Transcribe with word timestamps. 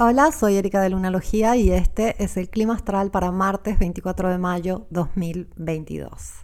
Hola, 0.00 0.30
soy 0.30 0.54
Erika 0.54 0.80
de 0.80 0.90
Lunalogía 0.90 1.56
y 1.56 1.72
este 1.72 2.22
es 2.22 2.36
el 2.36 2.48
clima 2.48 2.74
astral 2.74 3.10
para 3.10 3.32
martes 3.32 3.80
24 3.80 4.28
de 4.28 4.38
mayo 4.38 4.86
2022. 4.90 6.34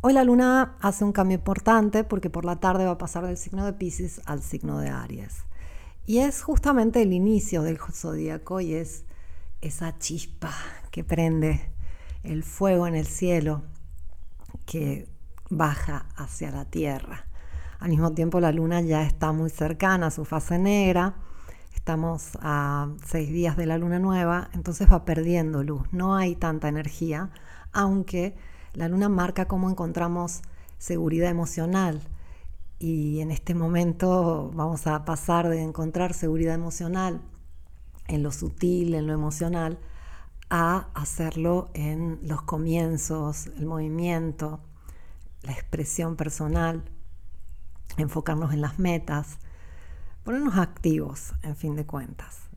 Hoy 0.00 0.14
la 0.14 0.24
luna 0.24 0.78
hace 0.80 1.04
un 1.04 1.12
cambio 1.12 1.36
importante 1.36 2.04
porque 2.04 2.30
por 2.30 2.46
la 2.46 2.56
tarde 2.56 2.86
va 2.86 2.92
a 2.92 2.96
pasar 2.96 3.26
del 3.26 3.36
signo 3.36 3.66
de 3.66 3.74
Pisces 3.74 4.22
al 4.24 4.40
signo 4.42 4.78
de 4.78 4.88
Aries. 4.88 5.44
Y 6.06 6.20
es 6.20 6.42
justamente 6.42 7.02
el 7.02 7.12
inicio 7.12 7.60
del 7.62 7.78
zodíaco 7.78 8.62
y 8.62 8.72
es 8.72 9.04
esa 9.60 9.98
chispa 9.98 10.54
que 10.90 11.04
prende 11.04 11.70
el 12.22 12.44
fuego 12.44 12.86
en 12.86 12.94
el 12.94 13.06
cielo 13.06 13.64
que 14.64 15.06
baja 15.50 16.06
hacia 16.16 16.50
la 16.50 16.64
tierra. 16.64 17.26
Al 17.78 17.90
mismo 17.90 18.14
tiempo 18.14 18.40
la 18.40 18.52
luna 18.52 18.80
ya 18.80 19.02
está 19.02 19.32
muy 19.32 19.50
cercana 19.50 20.06
a 20.06 20.10
su 20.10 20.24
fase 20.24 20.58
negra 20.58 21.27
estamos 21.88 22.32
a 22.42 22.90
seis 23.06 23.30
días 23.30 23.56
de 23.56 23.64
la 23.64 23.78
luna 23.78 23.98
nueva, 23.98 24.50
entonces 24.52 24.92
va 24.92 25.06
perdiendo 25.06 25.62
luz, 25.62 25.90
no 25.90 26.16
hay 26.16 26.36
tanta 26.36 26.68
energía, 26.68 27.30
aunque 27.72 28.36
la 28.74 28.90
luna 28.90 29.08
marca 29.08 29.48
cómo 29.48 29.70
encontramos 29.70 30.42
seguridad 30.76 31.30
emocional. 31.30 32.02
Y 32.78 33.20
en 33.20 33.30
este 33.30 33.54
momento 33.54 34.50
vamos 34.54 34.86
a 34.86 35.06
pasar 35.06 35.48
de 35.48 35.62
encontrar 35.62 36.12
seguridad 36.12 36.54
emocional 36.54 37.22
en 38.06 38.22
lo 38.22 38.32
sutil, 38.32 38.92
en 38.92 39.06
lo 39.06 39.14
emocional, 39.14 39.78
a 40.50 40.88
hacerlo 40.92 41.70
en 41.72 42.18
los 42.22 42.42
comienzos, 42.42 43.46
el 43.56 43.64
movimiento, 43.64 44.60
la 45.40 45.52
expresión 45.52 46.16
personal, 46.16 46.84
enfocarnos 47.96 48.52
en 48.52 48.60
las 48.60 48.78
metas, 48.78 49.38
ponernos 50.28 50.58
activos, 50.58 51.32
en 51.42 51.56
fin 51.56 51.74
de 51.74 51.86
cuentas. 51.86 52.50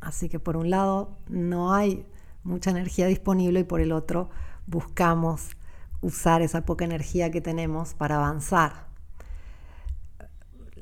Así 0.00 0.28
que 0.28 0.38
por 0.38 0.56
un 0.56 0.70
lado 0.70 1.18
no 1.28 1.74
hay 1.74 2.06
mucha 2.44 2.70
energía 2.70 3.08
disponible 3.08 3.58
y 3.58 3.64
por 3.64 3.80
el 3.80 3.90
otro 3.90 4.30
buscamos 4.68 5.56
usar 6.02 6.40
esa 6.40 6.64
poca 6.64 6.84
energía 6.84 7.32
que 7.32 7.40
tenemos 7.40 7.94
para 7.94 8.18
avanzar. 8.18 8.86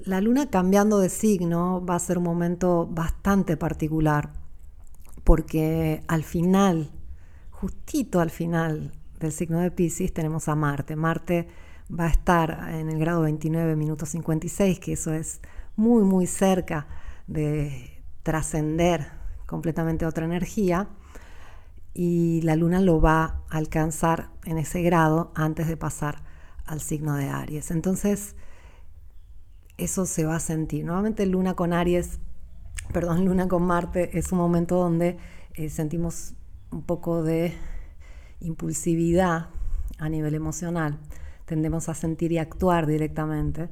La 0.05 0.20
luna 0.20 0.51
cambiando 0.51 0.98
de 0.98 1.09
signo 1.09 1.83
va 1.83 1.95
a 1.95 1.98
ser 1.98 2.19
un 2.19 2.25
momento 2.25 2.86
bastante 2.91 3.56
particular 3.56 4.34
porque 5.25 6.03
al 6.08 6.25
final, 6.25 6.91
justito 7.53 8.20
al 8.20 8.29
final 8.29 8.92
del 9.19 9.33
signo 9.33 9.61
de 9.61 9.70
Pisces 9.70 10.12
tenemos 10.12 10.48
a 10.48 10.55
Marte. 10.56 10.95
Marte 10.95 11.48
va 11.91 12.05
a 12.05 12.11
estar 12.11 12.69
en 12.75 12.91
el 12.91 12.98
grado 12.98 13.23
29 13.23 13.77
minutos 13.77 14.11
56, 14.11 14.79
que 14.79 14.92
eso 14.92 15.14
es 15.14 15.41
muy, 15.77 16.05
muy 16.05 16.27
cerca 16.27 16.86
de 17.27 18.03
trascender 18.22 19.08
completamente 19.47 20.06
otra 20.06 20.25
energía 20.25 20.89
y 21.92 22.41
la 22.42 22.56
luna 22.56 22.80
lo 22.80 23.00
va 23.00 23.44
a 23.48 23.56
alcanzar 23.56 24.30
en 24.45 24.58
ese 24.58 24.83
grado 24.83 25.33
antes 25.34 25.69
de 25.69 25.77
pasar 25.77 26.22
al 26.67 26.80
signo 26.80 27.17
de 27.17 27.28
Aries. 27.28 27.70
Entonces, 27.70 28.34
eso 29.77 30.06
se 30.06 30.25
va 30.25 30.36
a 30.36 30.41
sentir. 30.41 30.84
Nuevamente 30.84 31.27
luna 31.27 31.55
con 31.55 31.72
Aries, 31.72 32.19
perdón, 32.92 33.25
luna 33.27 33.48
con 33.48 33.62
Marte 33.64 34.19
es 34.19 34.33
un 34.33 34.39
momento 34.39 34.77
donde 34.77 35.19
eh, 35.55 35.69
sentimos 35.69 36.34
un 36.70 36.83
poco 36.83 37.22
de 37.22 37.55
impulsividad 38.41 39.50
a 39.98 40.08
nivel 40.08 40.34
emocional. 40.34 40.98
Tendemos 41.45 41.89
a 41.89 41.95
sentir 41.95 42.33
y 42.33 42.39
actuar 42.39 42.86
directamente 42.86 43.69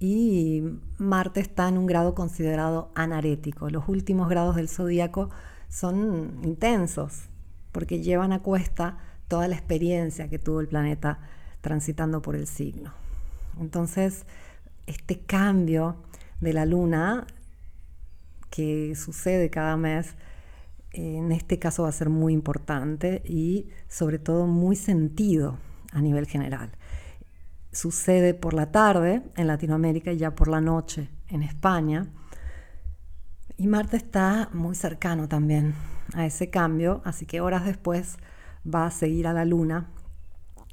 y 0.00 0.62
Marte 0.98 1.40
está 1.40 1.68
en 1.68 1.78
un 1.78 1.86
grado 1.86 2.14
considerado 2.14 2.90
anarético. 2.94 3.68
Los 3.70 3.88
últimos 3.88 4.28
grados 4.28 4.56
del 4.56 4.68
zodíaco 4.68 5.30
son 5.68 6.40
intensos 6.44 7.22
porque 7.72 8.00
llevan 8.00 8.32
a 8.32 8.42
cuesta 8.42 8.98
toda 9.26 9.48
la 9.48 9.56
experiencia 9.56 10.28
que 10.28 10.38
tuvo 10.38 10.60
el 10.60 10.68
planeta 10.68 11.18
transitando 11.60 12.22
por 12.22 12.36
el 12.36 12.46
signo. 12.46 12.92
Entonces, 13.60 14.24
este 14.86 15.18
cambio 15.18 15.96
de 16.40 16.52
la 16.52 16.64
luna 16.64 17.26
que 18.50 18.94
sucede 18.94 19.50
cada 19.50 19.76
mes, 19.76 20.14
en 20.92 21.32
este 21.32 21.58
caso 21.58 21.82
va 21.82 21.90
a 21.90 21.92
ser 21.92 22.08
muy 22.08 22.32
importante 22.32 23.20
y 23.24 23.68
sobre 23.88 24.18
todo 24.18 24.46
muy 24.46 24.76
sentido 24.76 25.58
a 25.92 26.00
nivel 26.00 26.26
general 26.26 26.70
sucede 27.78 28.34
por 28.34 28.54
la 28.54 28.72
tarde 28.72 29.22
en 29.36 29.46
Latinoamérica 29.46 30.10
y 30.10 30.16
ya 30.16 30.34
por 30.34 30.48
la 30.48 30.60
noche 30.60 31.10
en 31.28 31.44
España. 31.44 32.08
Y 33.56 33.68
Marte 33.68 33.96
está 33.96 34.50
muy 34.52 34.74
cercano 34.74 35.28
también 35.28 35.74
a 36.14 36.26
ese 36.26 36.50
cambio, 36.50 37.02
así 37.04 37.24
que 37.24 37.40
horas 37.40 37.64
después 37.64 38.16
va 38.66 38.86
a 38.86 38.90
seguir 38.90 39.28
a 39.28 39.32
la 39.32 39.44
Luna 39.44 39.90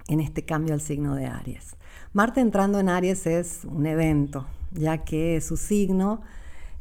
en 0.08 0.20
este 0.20 0.46
cambio 0.46 0.74
al 0.74 0.82
signo 0.82 1.14
de 1.14 1.28
Aries. 1.28 1.76
Marte 2.14 2.42
entrando 2.42 2.80
en 2.80 2.90
Aries 2.90 3.28
es 3.28 3.66
un 3.66 3.86
evento, 3.86 4.48
ya 4.72 5.04
que 5.04 5.36
es 5.38 5.46
su 5.46 5.58
signo 5.58 6.22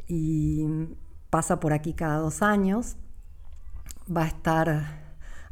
y 0.09 0.67
pasa 1.29 1.61
por 1.61 1.75
aquí 1.75 1.93
cada 1.93 2.17
dos 2.17 2.41
años. 2.41 2.97
Va 4.15 4.23
a 4.23 4.29
estar 4.29 5.03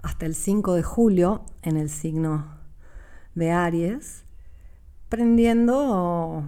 hasta 0.03 0.25
el 0.25 0.35
5 0.35 0.75
de 0.75 0.83
julio 0.83 1.45
en 1.61 1.77
el 1.77 1.91
signo 1.91 2.57
de 3.35 3.51
Aries 3.51 4.25
prendiendo 5.13 6.43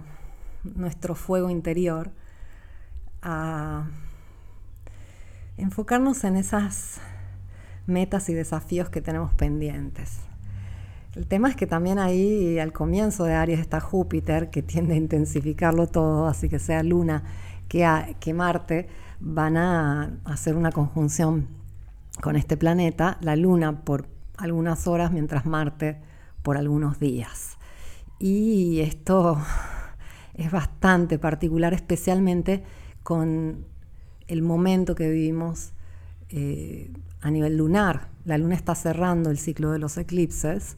nuestro 0.63 1.13
fuego 1.13 1.51
interior 1.51 2.09
a 3.21 3.85
enfocarnos 5.55 6.23
en 6.23 6.35
esas 6.35 6.99
metas 7.85 8.27
y 8.27 8.33
desafíos 8.33 8.89
que 8.89 9.01
tenemos 9.01 9.31
pendientes. 9.35 10.17
El 11.13 11.27
tema 11.27 11.47
es 11.47 11.55
que 11.55 11.67
también 11.67 11.99
ahí 11.99 12.57
al 12.57 12.73
comienzo 12.73 13.25
de 13.25 13.35
Aries 13.35 13.59
está 13.59 13.79
Júpiter, 13.79 14.49
que 14.49 14.63
tiende 14.63 14.95
a 14.95 14.97
intensificarlo 14.97 15.85
todo, 15.85 16.25
así 16.25 16.49
que 16.49 16.57
sea 16.57 16.81
Luna 16.81 17.21
que, 17.67 18.15
que 18.19 18.33
Marte 18.33 18.89
van 19.19 19.57
a 19.57 20.17
hacer 20.25 20.55
una 20.55 20.71
conjunción 20.71 21.49
con 22.19 22.35
este 22.35 22.57
planeta, 22.57 23.19
la 23.21 23.35
Luna 23.35 23.83
por 23.83 24.07
algunas 24.37 24.87
horas, 24.87 25.11
mientras 25.11 25.45
Marte 25.45 25.97
por 26.41 26.57
algunos 26.57 26.99
días. 26.99 27.59
Y 28.19 28.79
esto 28.79 29.37
es 30.33 30.51
bastante 30.51 31.19
particular, 31.19 31.73
especialmente 31.73 32.63
con 33.03 33.65
el 34.27 34.41
momento 34.41 34.95
que 34.95 35.09
vivimos 35.09 35.73
eh, 36.29 36.91
a 37.21 37.31
nivel 37.31 37.57
lunar. 37.57 38.09
La 38.25 38.37
luna 38.37 38.55
está 38.55 38.75
cerrando 38.75 39.29
el 39.29 39.37
ciclo 39.37 39.71
de 39.71 39.79
los 39.79 39.97
eclipses 39.97 40.77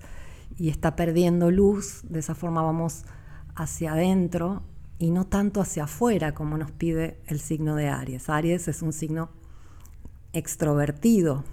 y 0.57 0.69
está 0.69 0.95
perdiendo 0.95 1.51
luz, 1.51 2.01
de 2.09 2.19
esa 2.19 2.35
forma 2.35 2.61
vamos 2.61 3.05
hacia 3.55 3.93
adentro 3.93 4.63
y 4.99 5.11
no 5.11 5.25
tanto 5.25 5.61
hacia 5.61 5.85
afuera 5.85 6.33
como 6.33 6.57
nos 6.57 6.71
pide 6.71 7.19
el 7.27 7.39
signo 7.39 7.75
de 7.75 7.89
Aries. 7.89 8.29
Aries 8.29 8.67
es 8.67 8.81
un 8.81 8.93
signo 8.93 9.29
extrovertido 10.33 11.43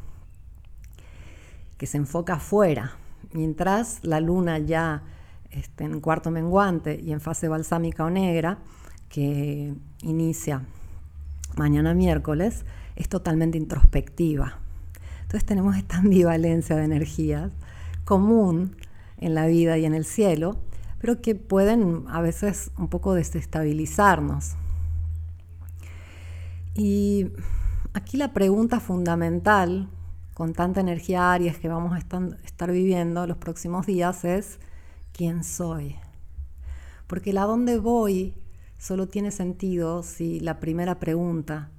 que 1.78 1.86
se 1.86 1.98
enfoca 1.98 2.34
afuera, 2.34 2.96
mientras 3.32 4.00
la 4.02 4.20
luna 4.20 4.58
ya 4.58 5.02
este, 5.54 5.84
en 5.84 6.00
cuarto 6.00 6.30
menguante 6.30 7.00
y 7.00 7.12
en 7.12 7.20
fase 7.20 7.48
balsámica 7.48 8.04
o 8.04 8.10
negra, 8.10 8.58
que 9.08 9.72
inicia 10.02 10.62
mañana 11.56 11.94
miércoles, 11.94 12.64
es 12.96 13.08
totalmente 13.08 13.56
introspectiva. 13.56 14.58
Entonces 15.22 15.44
tenemos 15.44 15.76
esta 15.76 15.96
ambivalencia 15.98 16.76
de 16.76 16.84
energías 16.84 17.52
común 18.04 18.76
en 19.18 19.34
la 19.34 19.46
vida 19.46 19.78
y 19.78 19.84
en 19.84 19.94
el 19.94 20.04
cielo, 20.04 20.58
pero 21.00 21.22
que 21.22 21.34
pueden 21.34 22.04
a 22.08 22.20
veces 22.20 22.72
un 22.76 22.88
poco 22.88 23.14
desestabilizarnos. 23.14 24.56
Y 26.74 27.28
aquí 27.92 28.16
la 28.16 28.32
pregunta 28.32 28.80
fundamental, 28.80 29.88
con 30.34 30.52
tanta 30.52 30.80
energía 30.80 31.32
Aries 31.32 31.58
que 31.58 31.68
vamos 31.68 31.92
a 31.92 31.98
estar 31.98 32.72
viviendo 32.72 33.24
los 33.28 33.36
próximos 33.36 33.86
días, 33.86 34.24
es 34.24 34.58
quién 35.14 35.44
soy. 35.44 35.96
Porque 37.06 37.30
el 37.30 37.38
a 37.38 37.44
dónde 37.44 37.78
voy 37.78 38.34
solo 38.78 39.08
tiene 39.08 39.30
sentido 39.30 40.02
si 40.02 40.40
la 40.40 40.60
primera 40.60 40.98
pregunta, 40.98 41.70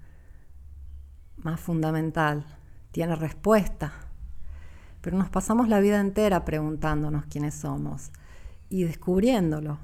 más 1.37 1.59
fundamental, 1.59 2.45
tiene 2.91 3.15
respuesta. 3.15 3.93
Pero 5.01 5.17
nos 5.17 5.29
pasamos 5.29 5.67
la 5.67 5.81
vida 5.81 5.99
entera 5.99 6.45
preguntándonos 6.45 7.25
quiénes 7.25 7.53
somos 7.53 8.09
y 8.69 8.83
descubriéndolo. 8.85 9.77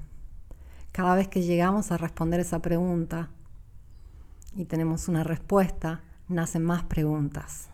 Cada 0.90 1.14
vez 1.14 1.28
que 1.28 1.42
llegamos 1.42 1.92
a 1.92 1.98
responder 1.98 2.40
esa 2.40 2.60
pregunta 2.60 3.30
y 4.56 4.64
tenemos 4.64 5.08
una 5.08 5.22
respuesta, 5.24 6.02
nacen 6.28 6.64
más 6.64 6.84
preguntas 6.84 7.68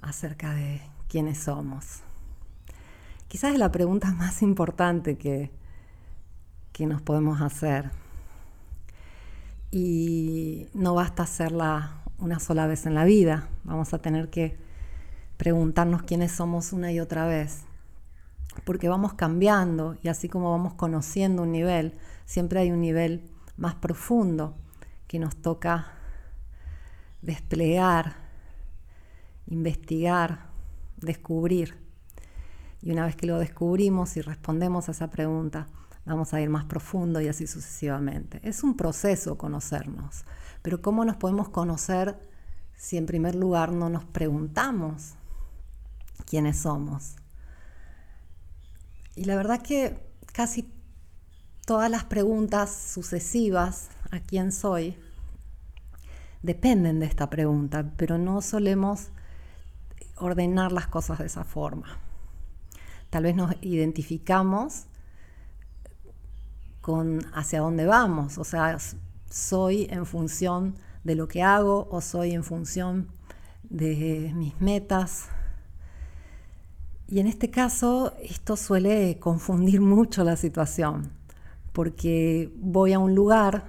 acerca 0.00 0.52
de 0.52 0.82
quiénes 1.08 1.38
somos. 1.38 2.02
Quizás 3.32 3.54
es 3.54 3.58
la 3.58 3.72
pregunta 3.72 4.12
más 4.18 4.42
importante 4.42 5.16
que, 5.16 5.50
que 6.70 6.84
nos 6.84 7.00
podemos 7.00 7.40
hacer. 7.40 7.90
Y 9.70 10.66
no 10.74 10.92
basta 10.92 11.22
hacerla 11.22 12.02
una 12.18 12.40
sola 12.40 12.66
vez 12.66 12.84
en 12.84 12.94
la 12.94 13.06
vida, 13.06 13.48
vamos 13.64 13.94
a 13.94 14.00
tener 14.00 14.28
que 14.28 14.58
preguntarnos 15.38 16.02
quiénes 16.02 16.32
somos 16.32 16.74
una 16.74 16.92
y 16.92 17.00
otra 17.00 17.24
vez, 17.24 17.62
porque 18.66 18.90
vamos 18.90 19.14
cambiando 19.14 19.96
y 20.02 20.08
así 20.08 20.28
como 20.28 20.50
vamos 20.50 20.74
conociendo 20.74 21.42
un 21.42 21.52
nivel, 21.52 21.94
siempre 22.26 22.60
hay 22.60 22.70
un 22.70 22.82
nivel 22.82 23.30
más 23.56 23.76
profundo 23.76 24.54
que 25.06 25.18
nos 25.18 25.36
toca 25.36 25.94
desplegar, 27.22 28.14
investigar, 29.46 30.50
descubrir. 30.98 31.91
Y 32.82 32.90
una 32.90 33.06
vez 33.06 33.14
que 33.14 33.26
lo 33.26 33.38
descubrimos 33.38 34.16
y 34.16 34.20
respondemos 34.20 34.88
a 34.88 34.92
esa 34.92 35.08
pregunta, 35.08 35.68
vamos 36.04 36.34
a 36.34 36.40
ir 36.40 36.50
más 36.50 36.64
profundo 36.64 37.20
y 37.20 37.28
así 37.28 37.46
sucesivamente. 37.46 38.40
Es 38.42 38.64
un 38.64 38.76
proceso 38.76 39.38
conocernos, 39.38 40.24
pero 40.62 40.82
¿cómo 40.82 41.04
nos 41.04 41.16
podemos 41.16 41.48
conocer 41.48 42.18
si 42.76 42.96
en 42.96 43.06
primer 43.06 43.36
lugar 43.36 43.70
no 43.72 43.88
nos 43.88 44.04
preguntamos 44.04 45.14
quiénes 46.26 46.58
somos? 46.58 47.14
Y 49.14 49.24
la 49.24 49.36
verdad 49.36 49.62
que 49.62 49.98
casi 50.32 50.72
todas 51.66 51.90
las 51.90 52.04
preguntas 52.04 52.74
sucesivas 52.74 53.90
a 54.10 54.18
quién 54.18 54.50
soy 54.50 54.96
dependen 56.42 56.98
de 56.98 57.06
esta 57.06 57.30
pregunta, 57.30 57.92
pero 57.96 58.18
no 58.18 58.42
solemos 58.42 59.10
ordenar 60.16 60.72
las 60.72 60.88
cosas 60.88 61.18
de 61.18 61.26
esa 61.26 61.44
forma. 61.44 61.98
Tal 63.12 63.24
vez 63.24 63.36
nos 63.36 63.54
identificamos 63.60 64.86
con 66.80 67.20
hacia 67.34 67.60
dónde 67.60 67.84
vamos, 67.84 68.38
o 68.38 68.44
sea, 68.44 68.78
soy 69.28 69.86
en 69.90 70.06
función 70.06 70.76
de 71.04 71.14
lo 71.14 71.28
que 71.28 71.42
hago 71.42 71.88
o 71.90 72.00
soy 72.00 72.32
en 72.32 72.42
función 72.42 73.08
de 73.64 74.32
mis 74.34 74.58
metas. 74.62 75.28
Y 77.06 77.20
en 77.20 77.26
este 77.26 77.50
caso 77.50 78.14
esto 78.22 78.56
suele 78.56 79.18
confundir 79.18 79.80
mucho 79.94 80.24
la 80.24 80.36
situación, 80.36 81.12
porque 81.74 82.50
voy 82.56 82.94
a 82.94 82.98
un 82.98 83.14
lugar 83.14 83.66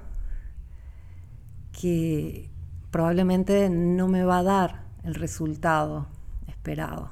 que 1.77 2.49
probablemente 2.91 3.69
no 3.69 4.07
me 4.07 4.23
va 4.23 4.37
a 4.37 4.43
dar 4.43 4.85
el 5.03 5.15
resultado 5.15 6.07
esperado. 6.47 7.11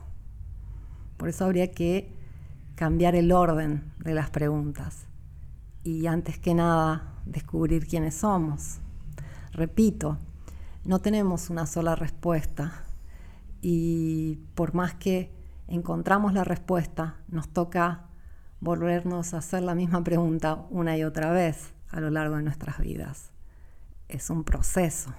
Por 1.17 1.27
eso 1.27 1.43
habría 1.43 1.69
que 1.71 2.20
cambiar 2.81 3.13
el 3.13 3.31
orden 3.31 3.93
de 3.99 4.15
las 4.15 4.31
preguntas 4.31 5.05
y 5.83 6.07
antes 6.07 6.39
que 6.39 6.55
nada 6.55 7.13
descubrir 7.27 7.85
quiénes 7.85 8.15
somos. 8.15 8.79
Repito, 9.51 10.17
no 10.83 10.97
tenemos 10.97 11.51
una 11.51 11.67
sola 11.67 11.93
respuesta 11.93 12.85
y 13.61 14.37
por 14.55 14.73
más 14.73 14.95
que 14.95 15.31
encontramos 15.67 16.33
la 16.33 16.43
respuesta, 16.43 17.17
nos 17.27 17.49
toca 17.49 18.07
volvernos 18.61 19.35
a 19.35 19.37
hacer 19.37 19.61
la 19.61 19.75
misma 19.75 20.03
pregunta 20.03 20.65
una 20.71 20.97
y 20.97 21.03
otra 21.03 21.29
vez 21.29 21.75
a 21.91 21.99
lo 21.99 22.09
largo 22.09 22.37
de 22.37 22.41
nuestras 22.41 22.79
vidas. 22.79 23.29
Es 24.07 24.31
un 24.31 24.43
proceso. 24.43 25.13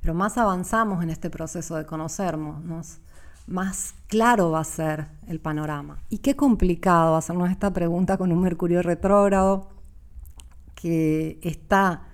Pero 0.00 0.14
más 0.14 0.38
avanzamos 0.38 1.02
en 1.02 1.10
este 1.10 1.30
proceso 1.30 1.74
de 1.74 1.84
conocernos, 1.84 3.00
más 3.46 3.94
claro 4.06 4.50
va 4.50 4.60
a 4.60 4.64
ser 4.64 5.08
el 5.26 5.40
panorama. 5.40 5.98
Y 6.08 6.18
qué 6.18 6.36
complicado 6.36 7.16
hacernos 7.16 7.50
esta 7.50 7.72
pregunta 7.72 8.16
con 8.16 8.32
un 8.32 8.40
Mercurio 8.40 8.82
retrógrado 8.82 9.68
que 10.74 11.38
está 11.42 12.04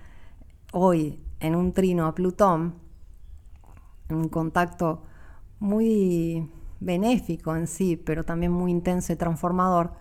hoy 0.73 1.21
en 1.41 1.55
un 1.55 1.73
trino 1.73 2.07
a 2.07 2.15
Plutón, 2.15 2.75
en 4.09 4.17
un 4.17 4.29
contacto 4.29 5.03
muy 5.59 6.51
benéfico 6.81 7.57
en 7.57 7.67
sí, 7.67 7.97
pero 7.97 8.25
también 8.25 8.53
muy 8.53 8.71
intenso 8.71 9.13
y 9.13 9.17
transformador 9.17 9.93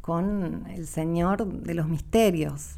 con 0.00 0.66
el 0.68 0.86
Señor 0.86 1.46
de 1.46 1.74
los 1.74 1.88
misterios. 1.88 2.76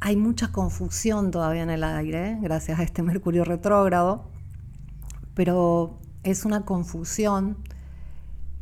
Hay 0.00 0.16
mucha 0.16 0.52
confusión 0.52 1.30
todavía 1.30 1.62
en 1.62 1.70
el 1.70 1.84
aire, 1.84 2.38
gracias 2.40 2.78
a 2.78 2.82
este 2.82 3.02
Mercurio 3.02 3.44
retrógrado, 3.44 4.24
pero 5.34 5.98
es 6.22 6.44
una 6.44 6.64
confusión 6.64 7.56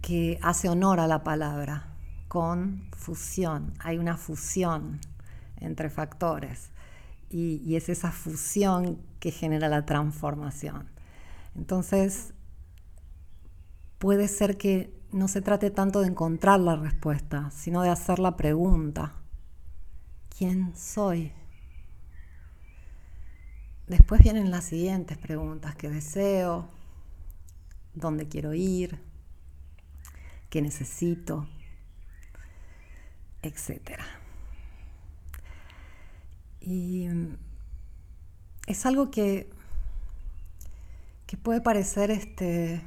que 0.03 0.39
hace 0.43 0.69
honor 0.69 1.01
a 1.01 1.07
la 1.07 1.23
palabra, 1.23 1.95
confusión. 2.29 3.75
Hay 3.79 3.99
una 3.99 4.17
fusión 4.17 5.01
entre 5.57 5.91
factores 5.91 6.71
y, 7.29 7.63
y 7.65 7.77
es 7.77 7.89
esa 7.89 8.13
fusión 8.13 8.99
que 9.19 9.31
genera 9.31 9.69
la 9.69 9.85
transformación. 9.85 10.89
Entonces, 11.55 12.33
puede 13.99 14.29
ser 14.29 14.57
que 14.57 14.99
no 15.13 15.29
se 15.29 15.43
trate 15.43 15.71
tanto 15.71 16.01
de 16.01 16.09
encontrar 16.09 16.61
la 16.61 16.77
respuesta, 16.77 17.51
sino 17.51 17.83
de 17.83 17.91
hacer 17.91 18.19
la 18.19 18.37
pregunta. 18.37 19.13
¿Quién 20.37 20.73
soy? 20.77 21.33
Después 23.91 24.23
vienen 24.23 24.53
las 24.53 24.67
siguientes 24.67 25.19
preguntas. 25.19 25.75
¿Qué 25.75 25.91
deseo? 25.91 26.69
¿Dónde 27.93 28.29
quiero 28.29 28.55
ir? 28.55 29.01
¿Qué 30.49 30.63
necesito? 30.63 31.49
Etcétera. 33.43 34.05
Y 36.61 37.09
mm, 37.09 37.37
es 38.69 38.87
algo 38.87 39.11
que, 39.11 39.51
que 41.27 41.37
puede 41.37 41.61
parecer 41.61 42.13
este, 42.13 42.83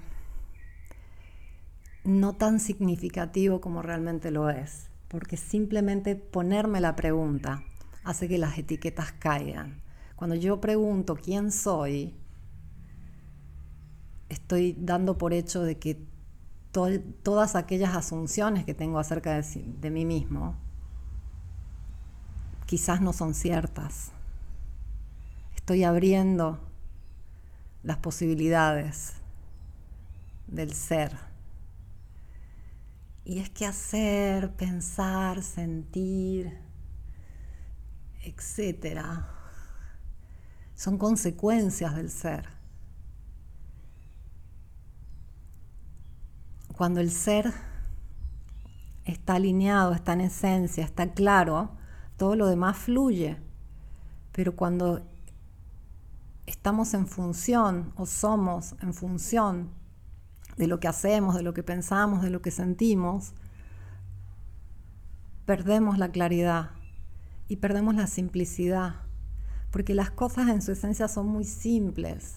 no 2.05 2.31
tan 2.31 2.61
significativo 2.61 3.59
como 3.59 3.81
realmente 3.81 4.31
lo 4.31 4.49
es, 4.49 4.87
porque 5.09 5.35
simplemente 5.35 6.15
ponerme 6.15 6.79
la 6.79 6.95
pregunta 6.95 7.61
hace 8.05 8.29
que 8.29 8.37
las 8.37 8.57
etiquetas 8.57 9.11
caigan. 9.11 9.82
Cuando 10.15 10.35
yo 10.35 10.61
pregunto 10.61 11.15
quién 11.15 11.51
soy, 11.51 12.15
estoy 14.29 14.75
dando 14.79 15.17
por 15.17 15.33
hecho 15.33 15.63
de 15.63 15.77
que 15.77 16.05
todas 16.71 17.55
aquellas 17.55 17.95
asunciones 17.95 18.65
que 18.65 18.73
tengo 18.73 18.97
acerca 18.97 19.39
de, 19.39 19.91
mí 19.91 20.05
mismo 20.05 20.55
quizás 22.65 23.01
no 23.01 23.13
son 23.13 23.35
ciertas. 23.35 24.11
Estoy 25.55 25.83
abriendo 25.83 26.59
las 27.83 27.97
posibilidades 27.97 29.13
del 30.47 30.73
ser 30.73 31.33
y 33.25 33.39
es 33.39 33.49
que 33.49 33.65
hacer, 33.65 34.51
pensar, 34.55 35.43
sentir, 35.43 36.57
etcétera, 38.23 39.42
son 40.75 40.97
consecuencias 40.97 41.95
del 41.95 42.09
ser. 42.09 42.49
Cuando 46.75 46.99
el 46.99 47.11
ser 47.11 47.53
está 49.05 49.35
alineado, 49.35 49.93
está 49.93 50.13
en 50.13 50.21
esencia, 50.21 50.83
está 50.83 51.11
claro, 51.13 51.71
todo 52.17 52.35
lo 52.35 52.47
demás 52.47 52.77
fluye. 52.77 53.37
Pero 54.31 54.55
cuando 54.55 55.05
estamos 56.45 56.93
en 56.93 57.07
función 57.07 57.93
o 57.95 58.05
somos 58.05 58.75
en 58.81 58.93
función 58.93 59.69
de 60.57 60.67
lo 60.67 60.79
que 60.79 60.87
hacemos, 60.87 61.35
de 61.35 61.43
lo 61.43 61.53
que 61.53 61.63
pensamos, 61.63 62.21
de 62.21 62.29
lo 62.29 62.41
que 62.41 62.51
sentimos, 62.51 63.33
perdemos 65.45 65.97
la 65.97 66.09
claridad 66.09 66.71
y 67.47 67.57
perdemos 67.57 67.95
la 67.95 68.07
simplicidad, 68.07 69.02
porque 69.73 69.95
las 69.95 70.11
cosas 70.11 70.49
en 70.49 70.61
su 70.61 70.71
esencia 70.71 71.07
son 71.07 71.25
muy 71.25 71.45
simples. 71.45 72.35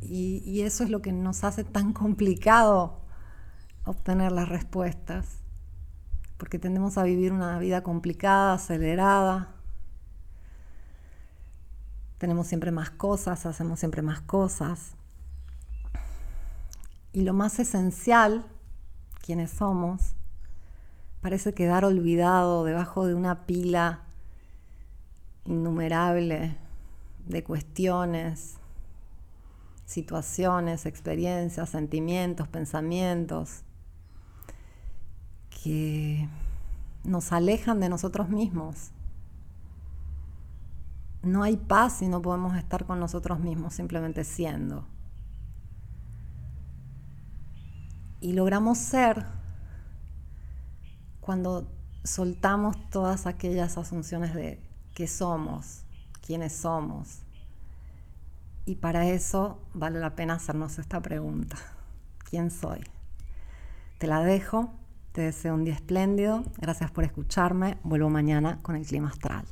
Y, 0.00 0.62
eso 0.62 0.82
es 0.84 0.90
lo 0.90 1.02
que 1.02 1.12
nos 1.12 1.44
hace 1.44 1.64
tan 1.64 1.92
complicado 2.02 3.02
obtener 3.84 4.32
las 4.32 4.48
respuestas, 4.48 5.26
porque 6.38 6.58
tendemos 6.58 6.96
a 6.96 7.02
vivir 7.02 7.30
una 7.30 7.58
vida 7.58 7.82
complicada, 7.82 8.54
acelerada. 8.54 9.50
Tenemos 12.16 12.46
siempre 12.46 12.70
más 12.70 12.88
cosas, 12.88 13.44
hacemos 13.44 13.80
siempre 13.80 14.00
más 14.00 14.22
cosas. 14.22 14.94
Y 17.12 17.20
lo 17.20 17.34
más 17.34 17.58
esencial, 17.58 18.46
quienes 19.20 19.50
somos, 19.50 20.14
parece 21.20 21.52
quedar 21.52 21.84
olvidado 21.84 22.64
debajo 22.64 23.06
de 23.06 23.14
una 23.14 23.44
pila 23.44 24.06
innumerable 25.44 26.56
de 27.26 27.44
cuestiones, 27.44 28.58
situaciones, 29.84 30.86
experiencias, 30.86 31.70
sentimientos, 31.70 32.48
pensamientos, 32.48 33.62
que 35.62 36.28
nos 37.04 37.32
alejan 37.32 37.80
de 37.80 37.88
nosotros 37.88 38.28
mismos. 38.28 38.92
No 41.22 41.42
hay 41.42 41.56
paz 41.56 41.94
si 41.98 42.08
no 42.08 42.22
podemos 42.22 42.56
estar 42.56 42.86
con 42.86 42.98
nosotros 43.00 43.40
mismos 43.40 43.74
simplemente 43.74 44.24
siendo. 44.24 44.86
Y 48.20 48.32
logramos 48.32 48.78
ser 48.78 49.26
cuando 51.20 51.70
soltamos 52.04 52.76
todas 52.90 53.26
aquellas 53.26 53.76
asunciones 53.76 54.34
de 54.34 54.60
qué 55.00 55.06
somos, 55.06 55.86
quiénes 56.20 56.52
somos. 56.52 57.22
Y 58.66 58.74
para 58.74 59.06
eso 59.06 59.58
vale 59.72 59.98
la 59.98 60.14
pena 60.14 60.34
hacernos 60.34 60.78
esta 60.78 61.00
pregunta. 61.00 61.56
¿Quién 62.28 62.50
soy? 62.50 62.80
Te 63.96 64.06
la 64.06 64.22
dejo, 64.22 64.74
te 65.12 65.22
deseo 65.22 65.54
un 65.54 65.64
día 65.64 65.72
espléndido, 65.72 66.42
gracias 66.58 66.90
por 66.90 67.04
escucharme, 67.04 67.78
vuelvo 67.82 68.10
mañana 68.10 68.58
con 68.60 68.76
el 68.76 68.84
clima 68.84 69.08
astral. 69.08 69.46